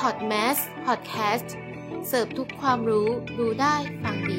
[0.00, 0.56] พอดแมส
[0.86, 1.54] พอดแคสต์
[2.08, 3.08] เสิร์ฟทุกความรู้
[3.38, 4.38] รู้ได้ฟังดี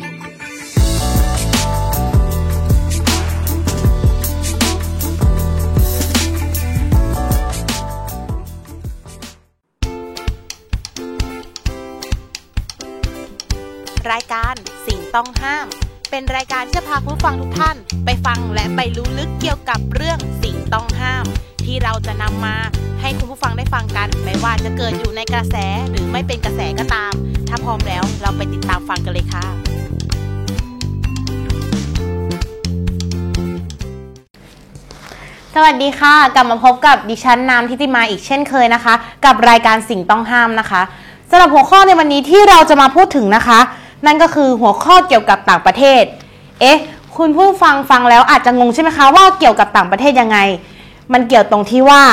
[14.12, 14.56] รายการ
[14.88, 15.68] สิ่งต้องห้าม
[16.10, 21.26] เป็นรายการที่จะพาผู้ฟังทุกท่าน ไปฟังและไปรู้ลึกเกี่ยวกับเรื่องสิ่งต้องห้าม
[21.66, 22.56] ที่เราจะนำมา
[23.02, 25.56] ให้คุณผู้ฟังได้ฟังกัน ไม่ว่าจะเกิดอยู่ในกระแส
[25.90, 27.14] หรือไม่เป็นกระแสก็ตาม
[27.50, 29.46] ถ้าพร้อมแล้วเราไปติดตามฟังกันเลยค่ะ
[35.54, 38.94] สวัสดีค่ะ กลับมาพบกับดิฉันนามทิติมาอีกเช่นเคยนะคะ
[39.26, 40.82] กับรายการสิ่งต้องห้ามนะคะ
[41.30, 43.60] สำหรับหัวข้อในวันนี้ที่เราจะมาพูดถึงนะคะ
[44.06, 46.04] นั่นก็คือหัวข้อเกี่ยวกับต่างประเทศ
[46.62, 46.80] เอ๊ะ
[47.18, 50.38] คุณผู้ฟังฟังแล้วอาจจะงงใช่ไหมคะว่าเกี่ยวกับต่างประเทศยังไง
[51.14, 52.04] มันเกี่ยวตรงที่ว่า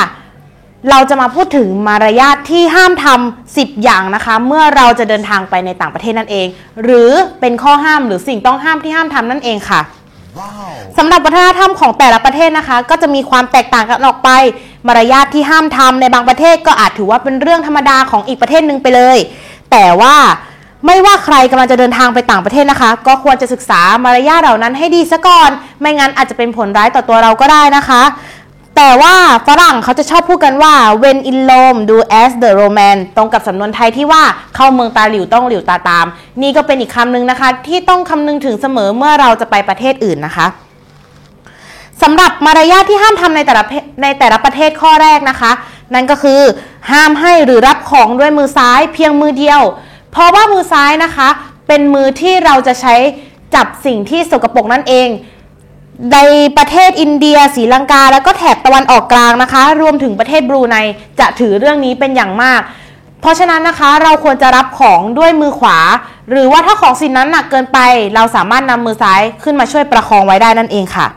[0.89, 6.47] เราจะมาพูดถึงมารยาทที่ห้ามทำ10อย่างนะคะ เมื่อเราจะเดินทางไปในต่างประเทศนั่นเอง
[6.83, 9.81] หรือเป็นข้อห้ามหรือสิ่งต้องห้ามที่ห้ามทำนั่นเองค่ะ
[10.97, 14.29] สำหรับวัฒนธรรมของแต่ละประเทศนะคะ ก็จะมีความแตกต่างกันออกไป
[14.87, 19.17] มารยาทที่ห้ามทำในบางประเทศก็อาจถือว่าเป็นเรื่องธรรมดาของอีกประเทศหนึ่งไปเลย
[19.71, 20.15] แต่ว่า
[20.85, 28.03] ไม่ว่าใครกำลังจะเดินทางไปต่างประเทศนะคะ ก็ควรจะศึกษามารยาทเหล่านั้นให้ดีซะก่อน ไม่งั้นอาจจะเป็นผลร้ายต่อตัวเราก็ได้นะคะ
[28.75, 29.15] แต่ว่า
[29.47, 34.23] ฝรั่งเขาจะชอบพูดกันว่า when in Rome do as the Roman ตรงกับสำนวนไทยที่ว่า
[34.55, 36.05] เข้าเมืองตาหลิวต้องหลิวตาตาม
[36.41, 40.47] นี่ก็เป็นอีกคำหนึ่งนะคะ ที่ต้องคำนึงถึงเสมอเมื่อเราจะไปประเทศอื่นนะคะ
[42.01, 43.63] สำหรับมารยาทที่ห้ามทำในแต่ละ
[44.03, 45.51] ในแต่ละประเทศข้อแรกนะคะ
[45.93, 46.41] นั่นก็คือ
[46.91, 49.61] ห้ามให้หรือรับของด้วยมือซ้ายเพียงมือเดียว
[50.11, 51.29] เพราะว่ามือซ้ายนะคะ
[51.67, 52.95] เป็นมือที่เราจะใช้
[53.55, 55.07] จับสิ่งที่สกปรกนั่นเอง
[56.13, 56.17] ใน
[56.57, 60.77] ประเทศอินเดียศรีลังกา แล้วก็แถบตะวันออกกลางนะคะ รวมถึงประเทศบรูไน
[61.19, 62.61] จะถือเรื่องนี้เป็นอย่างมาก
[63.21, 65.79] เพราะฉะนั้นนะคะเราควรจะรับของด้วยมือขวา
[66.29, 67.79] หรือว่าถ้าของสิ่งนั้นหนักเกินไป
[68.15, 71.07] เราสามารถนำมือซ้ายขึ้นมาช่วยประคองไว้ได้นั่นเองค่ะ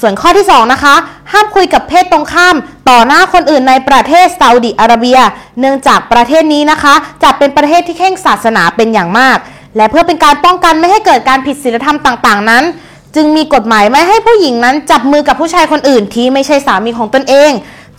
[0.00, 0.94] ส่วนข้อที่ 2 นะคะ
[1.32, 2.56] ห้ามคุยกับเพศตรงข้าม
[2.88, 5.18] ต่อหน้าคนอื่นในประเทศซาอุดิอาระเบีย
[5.60, 9.36] เนื่องจากประเทศนี้นะคะจะเป็นประเทศที่เข่งศาสนาเป็นอย่างมาก
[9.76, 12.64] และเพื่อเป็นการป้องกันไม่ให้เกิดการผิดศีลธรรมต่าง ๆ นั้น
[13.14, 17.50] จึงมีกฎหมายไม่ให้ผู้หญิงนั้นจับมือกับผู้ชายคนอื่นที่ไม่ใช่สามีของตนเอง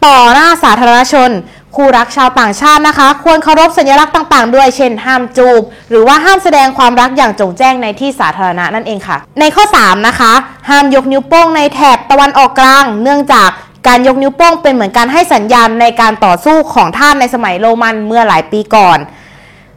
[0.06, 1.32] ต่อหน้าสาธารณชน
[1.76, 10.34] คู่รักชาวต่างชาตินะคะ ควรเคารพสัญลักษณ์ต่างๆ ด้วยเช่น ห้ามจูบ หรือว่าห้ามแสดงความรักอย่างจงแจ้งในที่สาธารณะนั่นเองค่ะ ในข้อ 3 นะคะ
[10.70, 13.50] ห้ามยกนิ้วโป้งในแถบตะวันออกกลาง เนื่องจาก
[13.88, 18.98] การยกนิ้วโป้งเป็นเหมือนการให้สัญญาณในการต่อสู้ของท่านในสมัยโรมันเมื่อหลายปีก่อน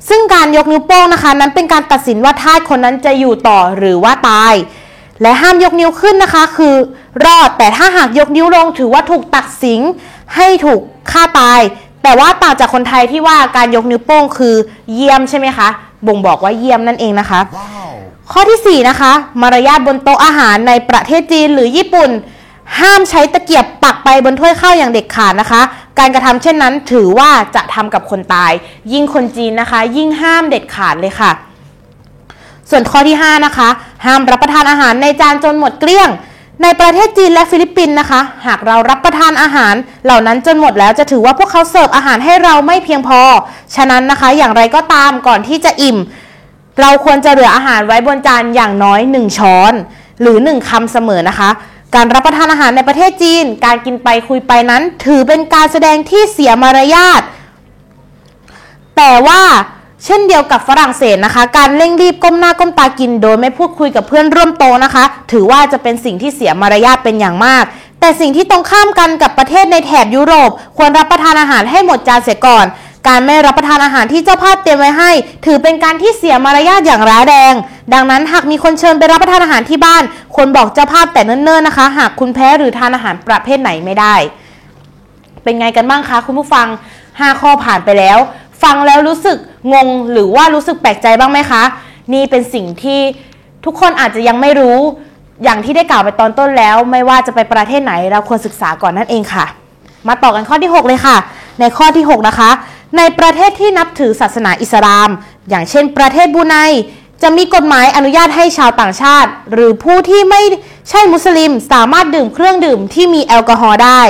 [0.09, 4.55] ซึ่งการยกนิ้วโป้งนะคะ นั้นเป็นการตัดสินว่าทาสคนนั้นจะอยู่ต่อหรือว่าตาย
[5.23, 6.75] และห้ามยกนิ้วขึ้นนะคะ คือ
[7.25, 9.81] รอดแต่ถ้าหากยกนิ้วลงถือว่าถูกตัดสิน
[10.37, 11.61] ให้ถูกฆ่าตาย
[12.03, 14.55] แต่ว่าต่างจากคนไทยที่ว่าการยกนิ้วโป้งคือ
[14.95, 15.69] เยี่ยมใช่ไหมคะ
[16.07, 17.41] บ่งบอกว่าเยี่ยมนั่นเองนะคะ
[18.33, 19.13] ข้อที่ 4 นะคะ
[19.43, 22.11] มารยาทบนโต๊ะอาหารในประเทศจีนหรือญี่ปุ่น
[22.81, 25.63] ห้ามใช้ตะเกียบปักไปบนถ้วยข้าวอย่างเด็ดขาดนะคะ
[25.99, 28.53] การกระทำเช่นนั้นถือว่าจะทำกับคนตาย
[28.93, 31.31] ยิ่งคนจีนนะคะ ยิ่งห้ามเด็ดขาดเลยค่ะ
[32.71, 33.69] ส่วนข้อที่ 5 นะคะ
[34.05, 36.11] ห้ามรับประทานอาหารในจานจนหมดเกลี้ยง
[36.63, 43.21] ในประเทศจีนและฟิลิปปินส์นะคะ หากเรารับประทานอาหาร เหล่านั้นจนหมดแล้วจะถือว่าพวกเขาเสิร์ฟอาหารให้เราไม่เพียงพอ
[43.77, 45.99] ฉะนั้นนะคะอย่างไรก็ตามก่อนที่จะอิ่ม
[46.81, 49.73] เราควรจะเหลืออาหารไว้บนจานอย่างน้อย 1 ช้อน
[50.21, 51.51] หรือ 1คำเสมอนะคะ
[51.95, 57.23] การรับประทานอาหารในประเทศจีน การกินไปคุยไปนั้น ถือเป็นการแสดงที่เสียมารยาท
[58.97, 59.41] แต่ว่า
[60.05, 67.65] เช่นเดียวกับฝรั่งเศสนะคะ การเร่งรีบก้มหน้าก้มตากิน โดยไม่พูดคุยกับเพื่อนร่วมโตนะคะ ถือว่าจะเป็นสิ่งที่เสียมารยาทเป็นอย่างมาก
[68.01, 72.67] แต่สิ่งที่ตรงข้ามกันกับประเทศในแถบยุโรป ควรรับประทานอาหารให้หมดจานเสียก่อน
[73.09, 75.11] การไม่รับประทานอาหารที่เจ้าภาพเตรียมไว้ให้
[75.47, 77.55] ถือเป็นการที่เสียมารยาทอย่างร้ายแรง
[77.95, 80.03] ดังนั้นหากมีคนเชิญไปรับประทานอาหารที่บ้าน
[80.35, 84.15] ควรบอกเจ้าภาพแต่เนิ่นๆนะคะ หากคุณแพ้หรือทานอาหารประเภทไหนไม่ได้
[85.43, 86.67] เป็นไงกันบ้างคะคุณผู้ฟัง
[87.05, 88.19] 5 ข้อผ่านไปแล้ว
[88.67, 89.39] ฟังแล้วรู้สึก
[89.73, 91.63] งงหรือว่ารู้สึกแปลกใจบ้างไหมคะ
[92.13, 93.01] นี่เป็นสิ่งที่
[93.65, 94.79] ทุกคนอาจจะยังไม่รู้
[95.45, 99.45] อย่างที่ได้กล่าวไปตอนต้นแล้ว ไม่ว่าจะไปประเทศไหนเราควรศึกษาก่อนนั่นเองค่ะ
[100.09, 101.17] มาต่อกันข้อที่ 6 เลยค่ะ
[101.61, 102.51] ในข้อที่ 6 นะคะ
[102.97, 105.09] ในประเทศที่นับถือศาสนาอิสลาม
[105.49, 106.57] อย่างเช่น ประเทศบูไน
[107.23, 110.43] จะมีกฎหมายอนุญาตให้ชาวต่างชาติ หรือผู้ที่ไม่
[110.91, 114.01] ใช่มุสลิม สามารถดื่มเครื่องดื่มที่มีแอลกอฮอล์ได้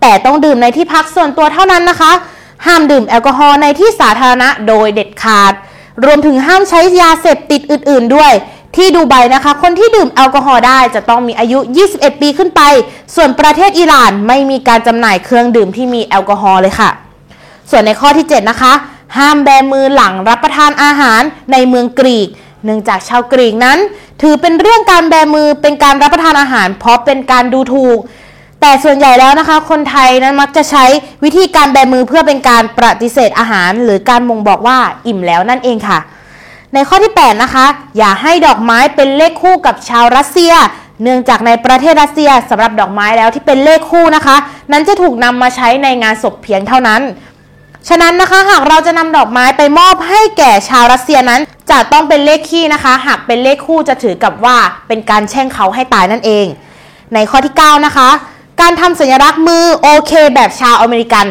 [0.00, 2.12] แต่ต้องดื่มในที่พักส่วนตัวเท่านั้นนะคะ
[2.66, 5.52] ห้ามดื่มแอลกอฮอล์ในที่สาธารณะโดยเด็ดขาด
[6.04, 8.32] รวมถึงห้ามใช้ยาเสพติดอื่น ๆ ด้วย
[8.76, 11.58] ที่ดูไบนะคะ คนที่ดื่มแอลกอฮอล์ได้จะต้องมีอายุ
[11.90, 12.60] 21 ปีขึ้นไป
[13.14, 16.90] ส่วนประเทศอิหร่านไม่มีการจำหน่ายเครื่องดื่มที่มีแอลกอฮอล์เลยค่ะ
[17.70, 18.72] ส่วนในข้อที่ 7 นะคะ
[19.16, 21.22] ห้ามแบมือหลังรับประทานอาหาร
[21.52, 22.28] ในเมืองกรีก
[22.64, 23.78] เนื่องจากชาวกรีกนั้น
[24.22, 27.98] ถือเป็นเรื่องการแบมือเป็นการรับประทานอาหาร เพราะเป็นการดูถูก
[28.60, 30.84] แต่ส่วนใหญ่แล้วนะคะ คนไทยนั้นมักจะใช้
[31.24, 35.98] วิธีการแบมือเพื่อเป็นการปฏิเสธอาหาร หรือการบ่งบอกว่าอิ่มแล้วนั่นเองค่ะ
[36.74, 37.66] ในข้อที่ 8 นะคะ
[37.98, 40.52] อย่าให้ดอกไม้เป็นเลขคู่กับชาวรัสเซีย
[41.02, 44.36] เนื่องจากในประเทศรัสเซียสำหรับดอกไม้แล้วที่เป็นเลขคู่นะคะ
[44.72, 47.02] นั้นจะถูกนำมาใช้ในงานศพเพียงเท่านั้น
[47.88, 54.56] ฉะนั้นนะคะหากเราจะนำดอกไม้ไปมอบให้แก่ชาวรัสเซียนั้น จะต้องเป็นเลขคี่นะคะ หากเป็นเลขคู่จะถือกับว่า
[54.88, 56.46] เป็นการแช่งเขาให้ตายนั่นเอง
[57.14, 58.10] ในข้อที่ 9 นะคะ
[58.60, 61.26] การทำสัญลักษณ์มือโอเคแบบชาวอเมริกัน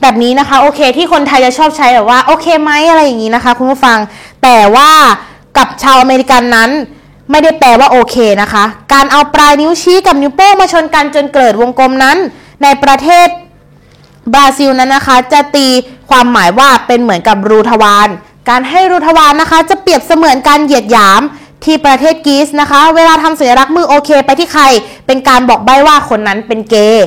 [0.00, 3.98] แบบนี้นะคะโอเค ที่คนไทยจะชอบใช้แบบว่าโอเคไหมอะไรอย่างนี้นะคะ คุณผู้ฟัง
[4.42, 4.90] แต่ว่า
[5.56, 6.70] กับชาวอเมริกันนั้น
[7.30, 12.16] ไม่ได้แปลว่าโอเคนะคะ การเอาปลายนิ้วชี้กับนิ้วโป้งมาชนกันจนเกิดวงกลมนั้น
[12.62, 13.28] ในประเทศ
[14.34, 15.66] บราซิลนั้นนะคะ จะตี
[16.10, 18.08] ความหมายว่าเป็นเหมือนกับรูทวาร
[18.48, 21.22] การให้รูทวารนะคะ จะเปรียบเสมือนการเหยียดหยาม
[21.64, 24.64] ที่ประเทศกรีซนะคะ เวลาทำสัญลักษณ์มือโอเค ไปที่ใคร
[25.06, 27.06] เป็นการบอกใบ้ว่าคนนั้นเป็นเกย์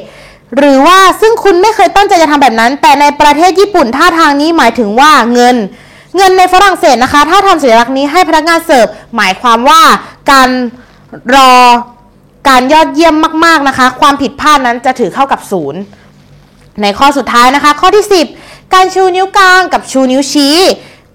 [0.57, 5.55] หรือว่าซึ่งคุณไม่เคยตั้งใจจะทำแบบนั้น แต่ในประเทศญี่ปุ่นท่าทางนี้หมายถึงว่าเงิน
[6.17, 9.81] เงินในฝรั่งเศสนะคะ ถ้าทำสัญลักษณ์นี้ให้พนักงานเสิร์ฟหมายความว่า
[10.31, 10.49] การ
[11.35, 11.53] รอ
[12.49, 13.15] การยอดเยี่ยม
[13.45, 15.81] มาก ๆนะคะ ความผิดพลาดนั้นจะถือเข้ากับศูนย์
[16.81, 18.05] ในข้อสุดท้ายนะคะ ข้อที่
[18.39, 20.57] 10 การชูนิ้วกลางกับชูนิ้วชี้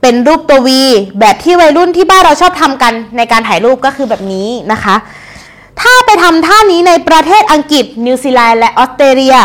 [0.03, 0.83] เป็นรูปตัววี
[1.21, 4.95] แบบที่วัยรุ่นที่บ้านเราชอบทำกันในการถ่ายรูปก็คือแบบนี้นะคะ
[5.81, 9.37] ถ้าไปทำท่านี้ในประเทศอังกฤษ นิวซีแลนด์และออสเตรเลีย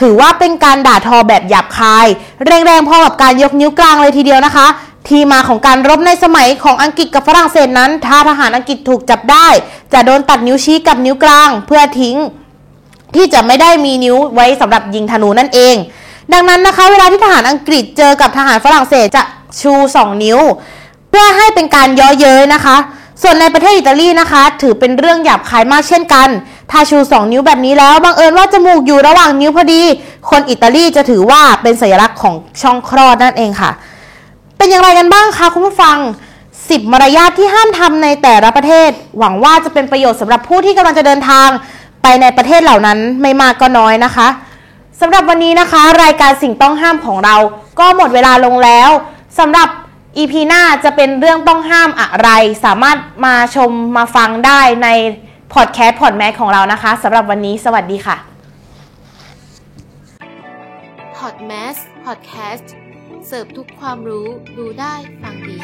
[0.00, 2.06] ถือว่าเป็นการด่าทอแบบหยาบคาย
[2.46, 4.66] แรงๆพอกับการยกนิ้วกลางเลยทีเดียวนะคะ
[5.08, 9.48] ที่มาของการรบในสมัยของอังกฤษกับฝรั่งเศสนั้น ถ้าทหารอังกฤษถูกจับได้
[9.92, 12.16] จะโดนตัดนิ้วชี้กับนิ้วกลาง เพื่อทิ้ง
[13.14, 15.74] ที่จะไม่ได้มีนิ้วไว้สำหรับยิงธนูนั่นเอง
[16.32, 19.22] ดังนั้นนะคะเวลาที่ทหารอังกฤษเจอกับทหารฝรั่งเศสจะ
[19.60, 20.38] ชู 2 นิ้ว
[21.10, 22.76] เพื่อให้เป็นการย้อเย้ยนะคะ
[23.22, 26.28] ส่วนในประเทศอิตาลีนะคะ ถือเป็นเรื่องหยาบคายมากเช่นกัน
[26.70, 29.82] ถ้าชู 2 นิ้วแบบนี้แล้วบังเอิญว่าจมูกอยู่ระหว่างนิ้วพอดี
[30.30, 33.70] คนอิตาลีจะถือว่าเป็นสัญลักษณ์ของช่องคลอดนั่นเองค่ะ
[34.56, 35.96] เป็นอย่างไรกันบ้างคะคุณผู้ฟัง
[36.46, 41.48] 10มารยาทที่ห้ามทำในแต่ละประเทศ หวังว่าจะเป็นประโยชน์สำหรับผู้ที่กำลังจะเดินทาง
[42.02, 44.28] ไปในประเทศเหล่านั้นไม่มากก็น้อยนะคะ
[45.00, 47.36] สำหรับวันนี้นะคะ รายการสิ่งต้องห้ามของเรา
[47.78, 48.90] ก็หมดเวลาลงแล้ว
[49.38, 49.68] สำหรับ
[50.16, 52.30] EP หน้าจะเป็นเรื่องต้องห้ามอะไร
[52.64, 54.88] สามารถมาชมมาฟังได้ใน
[55.54, 58.16] พอดแคสต์พอดแมสของเรานะคะสำหรับวันนี้สวัสดีค่ะ
[61.18, 61.74] พอดแมส
[62.04, 62.72] พอดแคสต์
[63.26, 64.26] เสิร์ฟทุกความรู้
[64.58, 65.56] รู้ได้ฟังดี